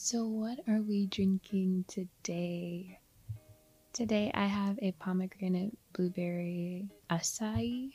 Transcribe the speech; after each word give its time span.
So, 0.00 0.28
what 0.28 0.60
are 0.68 0.80
we 0.80 1.06
drinking 1.06 1.84
today? 1.88 3.00
Today 3.92 4.30
I 4.32 4.46
have 4.46 4.78
a 4.80 4.92
pomegranate 4.92 5.76
blueberry 5.92 6.88
acai. 7.10 7.90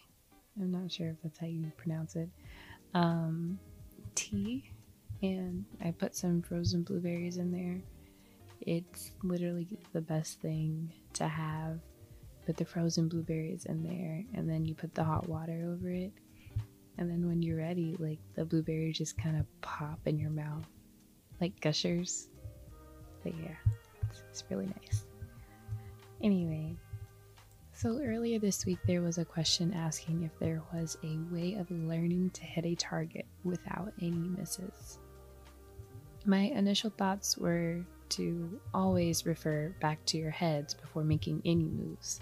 I'm 0.60 0.70
not 0.70 0.92
sure 0.92 1.12
if 1.12 1.16
that's 1.24 1.39
how 1.39 1.47
you 1.47 1.71
pronounce 1.78 2.18
it. 2.18 2.28
Um, 2.94 3.58
tea, 4.16 4.70
and 5.21 5.63
I 5.81 5.92
put 5.92 6.13
some 6.13 6.42
frozen 6.42 6.84
blueberries 6.84 7.38
in 7.38 7.54
there. 7.54 7.82
It's 8.60 9.12
literally 9.24 9.66
the 9.94 10.02
best 10.02 10.42
thing 10.42 10.92
to 11.14 11.30
have. 11.30 11.80
Put 12.46 12.58
the 12.58 12.66
frozen 12.66 13.08
blueberries 13.08 13.66
in 13.66 13.82
there, 13.82 14.26
and 14.38 14.48
then 14.48 14.66
you 14.66 14.76
put 14.76 14.94
the 14.94 15.06
hot 15.06 15.30
water 15.30 15.74
over 15.74 15.90
it. 15.90 16.12
And 16.98 17.10
then 17.10 17.26
when 17.26 17.42
you're 17.42 17.60
ready, 17.60 17.96
like 17.98 18.20
the 18.36 18.44
blueberries 18.44 18.98
just 18.98 19.18
kind 19.18 19.38
of 19.38 19.46
pop 19.62 20.00
in 20.06 20.20
your 20.20 20.32
mouth 20.32 20.68
like 21.44 21.60
gushers. 21.60 22.30
But 23.21 23.34
yeah, 23.36 23.56
it's, 24.10 24.24
it's 24.29 24.43
really 24.50 24.68
nice. 24.68 25.06
Anyway, 26.21 26.78
so 27.74 28.00
earlier 28.02 28.39
this 28.39 28.66
week 28.66 28.79
there 28.88 29.02
was 29.02 29.18
a 29.18 29.25
question 29.25 29.74
asking 29.74 30.24
if 30.24 30.32
there 30.39 30.61
was 30.74 30.97
a 31.04 31.18
way 31.33 31.56
of 31.56 31.69
learning 31.69 32.30
to 32.30 32.44
hit 32.44 32.66
a 32.66 32.75
target 32.75 33.25
without 33.44 33.92
any 34.02 34.11
misses. 34.11 35.00
My 36.25 36.44
initial 36.44 36.92
thoughts 36.92 37.38
were 37.38 37.86
to 38.09 38.61
always 38.73 39.25
refer 39.25 39.75
back 39.81 40.05
to 40.05 40.17
your 40.17 40.31
heads 40.31 40.73
before 40.73 41.03
making 41.03 41.41
any 41.44 41.66
moves. 41.66 42.22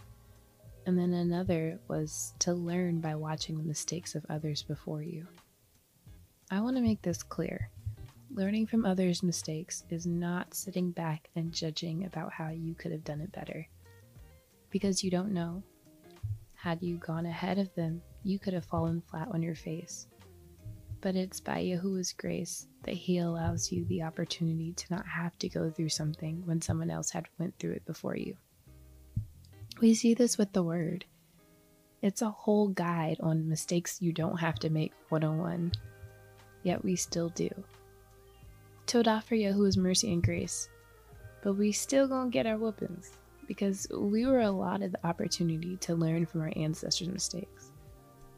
And 0.87 0.97
then 0.97 1.13
another 1.13 1.79
was 1.87 2.33
to 2.39 2.53
learn 2.53 3.01
by 3.01 3.13
watching 3.13 3.59
the 3.59 3.63
mistakes 3.63 4.15
of 4.15 4.25
others 4.31 4.63
before 4.63 5.03
you. 5.03 5.27
I 6.49 6.59
want 6.61 6.75
to 6.77 6.81
make 6.81 7.03
this 7.03 7.21
clear. 7.21 7.69
Learning 8.33 8.65
from 8.65 8.85
others' 8.85 9.23
mistakes 9.23 9.83
is 9.89 10.07
not 10.07 10.53
sitting 10.53 10.91
back 10.91 11.29
and 11.35 11.51
judging 11.51 12.05
about 12.05 12.31
how 12.31 12.47
you 12.47 12.73
could 12.75 12.93
have 12.93 13.03
done 13.03 13.19
it 13.19 13.31
better. 13.33 13.67
Because 14.69 15.03
you 15.03 15.11
don't 15.11 15.33
know. 15.33 15.61
Had 16.53 16.81
you 16.81 16.95
gone 16.95 17.25
ahead 17.25 17.59
of 17.59 17.75
them, 17.75 18.01
you 18.23 18.39
could 18.39 18.53
have 18.53 18.63
fallen 18.63 19.01
flat 19.01 19.27
on 19.33 19.43
your 19.43 19.55
face. 19.55 20.07
But 21.01 21.17
it's 21.17 21.41
by 21.41 21.59
Yahuwah's 21.59 22.13
grace 22.13 22.67
that 22.83 22.93
He 22.93 23.17
allows 23.17 23.69
you 23.69 23.83
the 23.83 24.03
opportunity 24.03 24.71
to 24.71 24.93
not 24.93 25.05
have 25.05 25.37
to 25.39 25.49
go 25.49 25.69
through 25.69 25.89
something 25.89 26.41
when 26.45 26.61
someone 26.61 26.89
else 26.89 27.11
had 27.11 27.25
went 27.37 27.59
through 27.59 27.71
it 27.71 27.85
before 27.85 28.15
you. 28.15 28.37
We 29.81 29.93
see 29.93 30.13
this 30.13 30.37
with 30.37 30.53
the 30.53 30.63
Word. 30.63 31.03
It's 32.01 32.21
a 32.21 32.31
whole 32.31 32.69
guide 32.69 33.17
on 33.19 33.49
mistakes 33.49 34.01
you 34.01 34.13
don't 34.13 34.39
have 34.39 34.55
to 34.59 34.69
make 34.69 34.93
101, 35.09 35.73
yet 36.63 36.81
we 36.81 36.95
still 36.95 37.27
do 37.27 37.49
to 38.99 39.09
offer 39.09 39.35
Yahuwah's 39.35 39.77
mercy 39.77 40.11
and 40.11 40.21
grace. 40.21 40.67
But 41.41 41.53
we 41.53 41.71
still 41.71 42.09
gonna 42.09 42.29
get 42.29 42.45
our 42.45 42.57
whoopings 42.57 43.13
because 43.47 43.87
we 43.97 44.25
were 44.25 44.41
allotted 44.41 44.91
the 44.91 45.07
opportunity 45.07 45.77
to 45.77 45.95
learn 45.95 46.25
from 46.25 46.41
our 46.41 46.51
ancestors' 46.57 47.07
mistakes, 47.07 47.71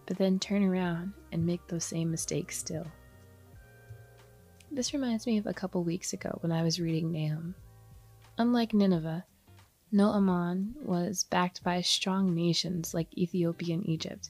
but 0.05 0.17
then 0.17 0.37
turn 0.37 0.63
around 0.63 1.13
and 1.31 1.43
make 1.43 1.65
those 1.67 1.83
same 1.83 2.11
mistakes 2.11 2.57
still. 2.57 2.85
This 4.71 4.93
reminds 4.93 5.25
me 5.25 5.39
of 5.39 5.47
a 5.47 5.53
couple 5.53 5.83
weeks 5.83 6.13
ago 6.13 6.37
when 6.41 6.51
I 6.51 6.61
was 6.61 6.79
reading 6.79 7.11
Nahum. 7.11 7.55
Unlike 8.37 8.75
Nineveh, 8.75 9.25
No 9.91 10.09
Amon 10.09 10.75
was 10.83 11.23
backed 11.23 11.63
by 11.63 11.81
strong 11.81 12.33
nations 12.35 12.93
like 12.93 13.17
Ethiopia 13.17 13.73
and 13.73 13.89
Egypt, 13.89 14.29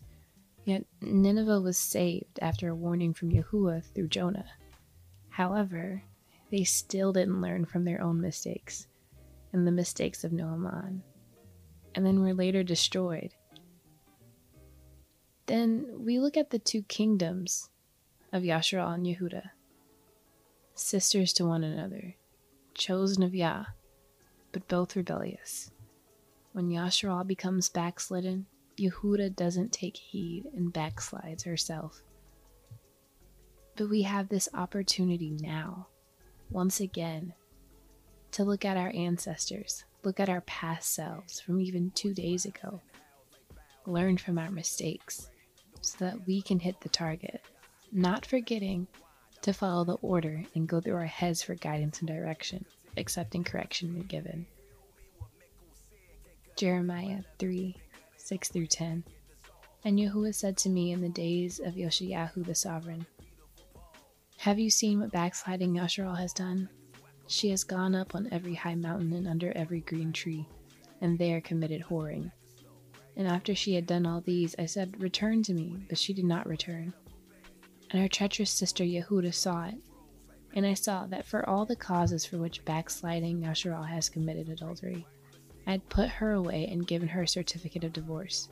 yet 0.64 0.86
Nineveh 1.02 1.60
was 1.60 1.78
saved 1.78 2.40
after 2.42 2.70
a 2.70 2.76
warning 2.76 3.14
from 3.14 3.32
Yahuwah 3.32 3.84
through 3.94 4.08
Jonah. 4.08 4.48
However, 5.30 6.04
they 6.54 6.64
still 6.64 7.12
didn't 7.12 7.42
learn 7.42 7.66
from 7.66 7.84
their 7.84 8.00
own 8.00 8.22
mistakes 8.22 8.86
and 9.54 9.66
the 9.66 9.72
mistakes 9.72 10.24
of 10.24 10.32
No 10.32 10.54
and 11.96 12.06
then 12.06 12.22
were 12.22 12.36
later 12.36 12.62
destroyed. 12.62 13.34
Then 15.48 15.88
we 15.98 16.20
look 16.20 16.38
at 16.38 16.52
the 16.52 16.60
two 16.60 16.84
kingdoms 16.84 17.72
of 18.32 18.44
Yasharal 18.44 18.94
and 18.94 19.04
Yehuda, 19.04 19.50
sisters 20.76 21.34
to 21.34 21.46
one 21.48 21.64
another, 21.64 22.18
chosen 22.76 23.24
of 23.24 23.34
Yah, 23.34 23.66
but 24.52 24.68
both 24.68 24.96
rebellious. 24.96 25.72
When 26.52 26.70
Yasharal 26.70 27.26
becomes 27.26 27.68
backslidden, 27.68 28.46
Yehuda 28.78 29.36
doesn't 29.36 29.72
take 29.72 29.98
heed 29.98 30.44
and 30.56 30.72
backslides 30.72 31.46
herself. 31.46 32.04
But 33.76 33.90
we 33.90 34.04
have 34.04 34.30
this 34.30 34.50
opportunity 34.54 35.32
now 35.32 35.88
once 36.54 36.80
again 36.80 37.34
to 38.32 38.44
look 38.44 38.64
at 38.64 38.78
our 38.78 38.92
ancestors, 38.96 39.84
look 40.04 40.20
at 40.20 40.30
our 40.30 40.42
past 40.42 40.94
selves 40.94 41.42
from 41.42 41.60
even 41.60 41.90
two 41.92 42.14
days 42.14 42.46
ago, 42.46 42.80
learn 43.88 44.18
from 44.18 44.38
our 44.38 44.52
mistakes 44.52 45.30
so 45.82 46.06
that 46.06 46.28
we 46.28 46.44
can 46.44 46.60
hit 46.60 46.80
the 46.82 46.90
target, 46.90 47.42
not 47.92 48.26
forgetting 48.26 48.88
to 49.42 49.52
follow 49.52 49.84
the 49.84 49.96
order 49.96 50.44
and 50.54 50.68
go 50.68 50.80
through 50.80 50.96
our 50.96 51.06
heads 51.06 51.42
for 51.42 51.56
guidance 51.56 52.00
and 52.00 52.08
direction, 52.08 52.64
accepting 52.98 53.44
correction 53.44 53.94
when 53.94 54.04
given. 54.04 54.46
Jeremiah 56.56 57.22
3 57.40 57.76
6 58.16 58.50
through 58.50 58.68
10. 58.68 59.04
And 59.84 60.00
Yahuwah 60.00 60.34
said 60.34 60.56
to 60.58 60.70
me 60.70 60.92
in 60.92 61.02
the 61.02 61.10
days 61.10 61.60
of 61.60 61.74
Yoshiyahu 61.74 62.46
the 62.46 62.56
sovereign, 62.56 63.06
have 64.44 64.60
you 64.60 64.70
seen 64.70 65.00
what 65.00 65.10
backsliding 65.10 65.74
Yasharal 65.74 66.18
has 66.18 66.34
done? 66.34 66.68
She 67.28 67.50
has 67.52 67.64
gone 67.64 67.96
up 67.96 68.14
on 68.14 68.28
every 68.30 68.54
high 68.54 68.76
mountain 68.76 69.14
and 69.14 69.26
under 69.26 69.54
every 69.54 69.80
green 69.80 70.12
tree, 70.12 70.46
and 71.00 71.18
there 71.18 71.40
committed 71.40 71.82
whoring. 71.84 72.30
And 73.16 73.26
after 73.26 73.56
she 73.56 73.74
had 73.74 73.86
done 73.86 74.06
all 74.06 74.20
these, 74.20 74.54
I 74.60 74.66
said, 74.66 75.02
Return 75.02 75.44
to 75.44 75.54
me, 75.54 75.86
but 75.88 75.98
she 75.98 76.14
did 76.14 76.26
not 76.26 76.46
return. 76.46 76.94
And 77.90 78.02
her 78.02 78.10
treacherous 78.10 78.52
sister 78.52 78.84
Yehuda 78.84 79.34
saw 79.34 79.68
it. 79.68 79.76
And 80.54 80.66
I 80.66 80.74
saw 80.74 81.06
that 81.06 81.26
for 81.26 81.48
all 81.48 81.66
the 81.66 81.78
causes 81.78 82.26
for 82.26 82.38
which 82.38 82.66
backsliding 82.66 83.40
Yasharal 83.40 83.88
has 83.88 84.10
committed 84.10 84.50
adultery, 84.50 85.08
I 85.66 85.72
had 85.72 85.88
put 85.88 86.10
her 86.10 86.34
away 86.34 86.68
and 86.70 86.86
given 86.86 87.08
her 87.08 87.22
a 87.22 87.28
certificate 87.30 87.86
of 87.86 87.94
divorce. 87.94 88.50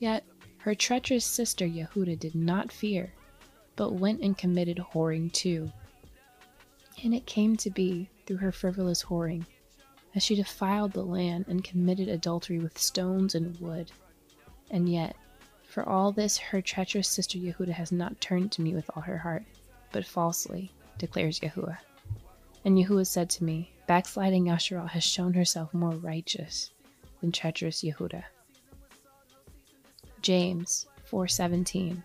Yet 0.00 0.22
her 0.58 0.74
treacherous 0.74 1.24
sister 1.24 1.64
Yehuda 1.64 2.18
did 2.18 2.34
not 2.34 2.70
fear, 2.70 3.14
but 3.76 3.94
went 3.94 4.20
and 4.20 4.36
committed 4.36 4.78
whoring 4.78 5.32
too. 5.32 5.70
And 7.02 7.14
it 7.14 7.26
came 7.26 7.56
to 7.56 7.70
be, 7.70 8.08
through 8.26 8.38
her 8.38 8.52
frivolous 8.52 9.04
whoring, 9.04 9.46
that 10.14 10.22
she 10.22 10.34
defiled 10.34 10.92
the 10.92 11.04
land 11.04 11.46
and 11.48 11.64
committed 11.64 12.08
adultery 12.08 12.58
with 12.58 12.78
stones 12.78 13.34
and 13.34 13.58
wood. 13.60 13.90
And 14.70 14.88
yet, 14.88 15.16
for 15.64 15.88
all 15.88 16.12
this, 16.12 16.36
her 16.36 16.60
treacherous 16.60 17.08
sister 17.08 17.38
Yehuda 17.38 17.72
has 17.72 17.92
not 17.92 18.20
turned 18.20 18.52
to 18.52 18.62
me 18.62 18.74
with 18.74 18.90
all 18.94 19.02
her 19.02 19.18
heart, 19.18 19.44
but 19.92 20.04
falsely, 20.04 20.72
declares 20.98 21.40
Yahuwah. 21.40 21.78
And 22.64 22.76
Yahuwah 22.76 23.06
said 23.06 23.30
to 23.30 23.44
me, 23.44 23.72
Backsliding 23.86 24.44
Yasharal 24.44 24.88
has 24.90 25.04
shown 25.04 25.32
herself 25.34 25.72
more 25.72 25.94
righteous 25.94 26.70
than 27.20 27.32
treacherous 27.32 27.82
Yehuda. 27.82 28.24
James 30.22 30.86
4:17 31.10 32.02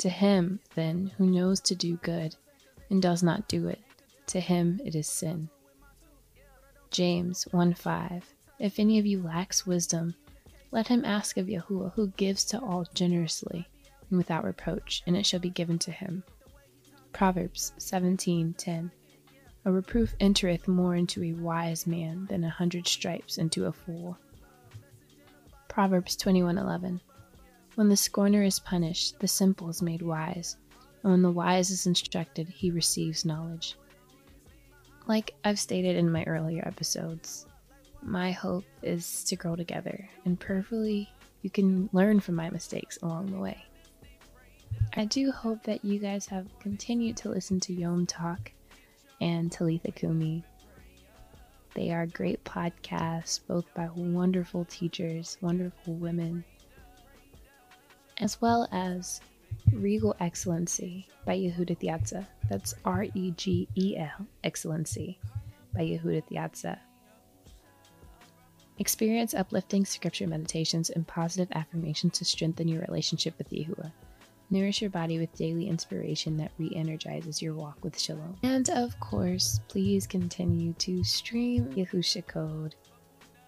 to 0.00 0.08
him, 0.08 0.60
then, 0.74 1.12
who 1.18 1.26
knows 1.26 1.60
to 1.60 1.74
do 1.74 1.96
good 1.98 2.34
and 2.88 3.02
does 3.02 3.22
not 3.22 3.48
do 3.48 3.68
it, 3.68 3.80
to 4.26 4.40
him 4.40 4.80
it 4.84 4.94
is 4.94 5.06
sin. 5.06 5.48
James 6.90 7.44
1 7.52 7.74
5 7.74 8.34
If 8.58 8.78
any 8.78 8.98
of 8.98 9.06
you 9.06 9.22
lacks 9.22 9.66
wisdom, 9.66 10.14
let 10.70 10.88
him 10.88 11.04
ask 11.04 11.36
of 11.36 11.46
Yahuwah, 11.46 11.92
who 11.92 12.08
gives 12.16 12.44
to 12.46 12.60
all 12.60 12.86
generously 12.94 13.68
and 14.08 14.16
without 14.16 14.44
reproach, 14.44 15.02
and 15.06 15.16
it 15.16 15.26
shall 15.26 15.40
be 15.40 15.50
given 15.50 15.78
to 15.80 15.90
him. 15.90 16.24
Proverbs 17.12 17.72
seventeen 17.76 18.54
ten. 18.54 18.90
A 19.64 19.72
reproof 19.72 20.14
entereth 20.18 20.66
more 20.66 20.96
into 20.96 21.22
a 21.22 21.34
wise 21.34 21.86
man 21.86 22.26
than 22.30 22.44
a 22.44 22.48
hundred 22.50 22.86
stripes 22.86 23.36
into 23.36 23.66
a 23.66 23.72
fool. 23.72 24.16
Proverbs 25.68 26.16
twenty 26.16 26.42
one 26.42 26.56
eleven. 26.56 27.00
When 27.76 27.88
the 27.88 27.96
scorner 27.96 28.42
is 28.42 28.58
punished, 28.58 29.20
the 29.20 29.28
simple 29.28 29.68
is 29.68 29.80
made 29.80 30.02
wise, 30.02 30.56
and 31.02 31.12
when 31.12 31.22
the 31.22 31.30
wise 31.30 31.70
is 31.70 31.86
instructed, 31.86 32.48
he 32.48 32.70
receives 32.70 33.24
knowledge. 33.24 33.76
Like 35.06 35.34
I've 35.44 35.58
stated 35.58 35.96
in 35.96 36.10
my 36.10 36.24
earlier 36.24 36.62
episodes, 36.66 37.46
my 38.02 38.32
hope 38.32 38.64
is 38.82 39.24
to 39.24 39.36
grow 39.36 39.56
together, 39.56 40.08
and 40.24 40.38
prayerfully, 40.38 41.08
you 41.42 41.50
can 41.50 41.88
learn 41.92 42.20
from 42.20 42.34
my 42.34 42.50
mistakes 42.50 42.98
along 43.02 43.26
the 43.26 43.38
way. 43.38 43.64
I 44.96 45.04
do 45.04 45.30
hope 45.30 45.62
that 45.64 45.84
you 45.84 45.98
guys 45.98 46.26
have 46.26 46.46
continued 46.58 47.16
to 47.18 47.30
listen 47.30 47.60
to 47.60 47.72
Yom 47.72 48.06
Talk 48.06 48.52
and 49.20 49.50
Talitha 49.50 49.92
Kumi. 49.92 50.42
They 51.74 51.92
are 51.92 52.06
great 52.06 52.42
podcasts, 52.44 53.40
both 53.46 53.72
by 53.74 53.88
wonderful 53.94 54.64
teachers, 54.64 55.38
wonderful 55.40 55.94
women, 55.94 56.44
as 58.20 58.40
well 58.40 58.68
as 58.72 59.20
Regel 59.72 60.14
Excellency 60.20 61.06
by 61.24 61.36
Yehuda 61.36 61.78
Thiatza. 61.78 62.26
That's 62.48 62.74
R 62.84 63.06
E 63.14 63.32
G 63.36 63.68
E 63.76 63.96
L 63.96 64.26
Excellency 64.44 65.18
by 65.74 65.80
Yehuda 65.80 66.22
Thiatza. 66.30 66.78
Experience 68.78 69.34
uplifting 69.34 69.84
scripture 69.84 70.26
meditations 70.26 70.90
and 70.90 71.06
positive 71.06 71.48
affirmations 71.54 72.18
to 72.18 72.24
strengthen 72.24 72.66
your 72.66 72.80
relationship 72.82 73.36
with 73.36 73.50
Yahuwah. 73.50 73.92
Nourish 74.48 74.80
your 74.80 74.90
body 74.90 75.18
with 75.18 75.32
daily 75.36 75.68
inspiration 75.68 76.36
that 76.38 76.50
re 76.58 76.72
energizes 76.74 77.40
your 77.40 77.54
walk 77.54 77.84
with 77.84 77.98
Shalom. 77.98 78.36
And 78.42 78.68
of 78.70 78.98
course, 78.98 79.60
please 79.68 80.06
continue 80.06 80.72
to 80.74 81.04
stream 81.04 81.66
Yahusha 81.74 82.26
Code. 82.26 82.74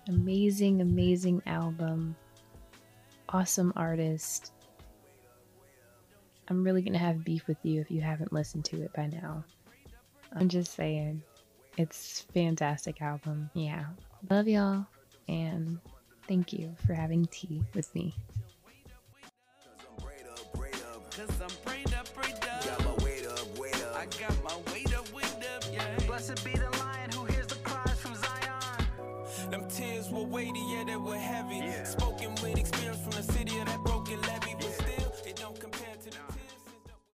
Amazing, 0.08 0.80
amazing 0.80 1.42
album. 1.46 2.14
Awesome 3.30 3.72
artist. 3.74 4.52
I'm 6.52 6.64
really 6.64 6.82
gonna 6.82 6.98
have 6.98 7.24
beef 7.24 7.46
with 7.46 7.56
you 7.62 7.80
if 7.80 7.90
you 7.90 8.02
haven't 8.02 8.30
listened 8.30 8.66
to 8.66 8.82
it 8.82 8.92
by 8.92 9.06
now. 9.06 9.42
I'm 10.34 10.50
just 10.50 10.74
saying, 10.74 11.22
it's 11.78 12.26
fantastic 12.34 13.00
album. 13.00 13.48
Yeah, 13.54 13.86
love 14.28 14.46
y'all, 14.46 14.84
and 15.28 15.78
thank 16.28 16.52
you 16.52 16.74
for 16.86 16.92
having 16.92 17.24
tea 17.24 17.62
with 17.72 17.94
me. 17.94 18.14
Them 29.50 29.68
tears 29.70 30.10
were 30.10 30.22
weighty, 30.22 30.60
yeah, 30.68 30.84
they 30.84 30.96
were 30.96 31.16
heavy. 31.16 31.56
Yeah. 31.56 32.11